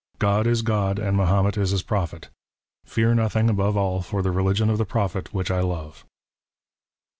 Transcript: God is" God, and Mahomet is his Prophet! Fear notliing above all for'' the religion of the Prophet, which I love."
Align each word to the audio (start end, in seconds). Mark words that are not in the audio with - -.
God 0.17 0.47
is" 0.47 0.63
God, 0.63 0.97
and 0.97 1.15
Mahomet 1.15 1.59
is 1.59 1.69
his 1.69 1.83
Prophet! 1.83 2.29
Fear 2.87 3.13
notliing 3.13 3.51
above 3.51 3.77
all 3.77 4.01
for'' 4.01 4.23
the 4.23 4.31
religion 4.31 4.67
of 4.71 4.79
the 4.79 4.83
Prophet, 4.83 5.31
which 5.31 5.51
I 5.51 5.59
love." 5.59 6.05